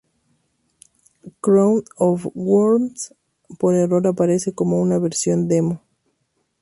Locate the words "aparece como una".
4.07-4.97